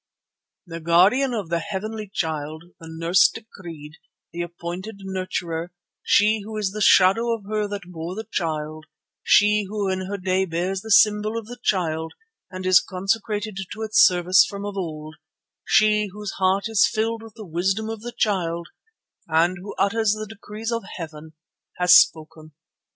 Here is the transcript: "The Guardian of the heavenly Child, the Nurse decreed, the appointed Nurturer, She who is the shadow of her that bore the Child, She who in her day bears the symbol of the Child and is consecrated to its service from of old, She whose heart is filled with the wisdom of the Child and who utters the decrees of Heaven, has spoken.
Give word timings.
"The 0.65 0.79
Guardian 0.79 1.31
of 1.35 1.49
the 1.49 1.59
heavenly 1.59 2.09
Child, 2.11 2.63
the 2.79 2.87
Nurse 2.89 3.29
decreed, 3.29 3.97
the 4.33 4.41
appointed 4.41 5.01
Nurturer, 5.05 5.67
She 6.01 6.41
who 6.43 6.57
is 6.57 6.71
the 6.71 6.81
shadow 6.81 7.31
of 7.35 7.43
her 7.45 7.67
that 7.67 7.83
bore 7.87 8.15
the 8.15 8.25
Child, 8.31 8.87
She 9.21 9.65
who 9.69 9.87
in 9.89 10.07
her 10.07 10.17
day 10.17 10.45
bears 10.45 10.81
the 10.81 10.89
symbol 10.89 11.37
of 11.37 11.45
the 11.45 11.59
Child 11.61 12.13
and 12.49 12.65
is 12.65 12.79
consecrated 12.81 13.57
to 13.73 13.83
its 13.83 14.03
service 14.03 14.43
from 14.43 14.65
of 14.65 14.75
old, 14.75 15.17
She 15.65 16.07
whose 16.11 16.31
heart 16.39 16.63
is 16.67 16.87
filled 16.91 17.21
with 17.21 17.35
the 17.35 17.45
wisdom 17.45 17.87
of 17.87 18.01
the 18.01 18.11
Child 18.17 18.69
and 19.27 19.59
who 19.59 19.75
utters 19.77 20.13
the 20.13 20.25
decrees 20.27 20.71
of 20.71 20.81
Heaven, 20.97 21.33
has 21.77 21.93
spoken. 21.93 22.53